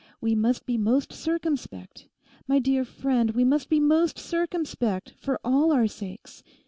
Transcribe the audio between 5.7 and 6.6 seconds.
our sakes.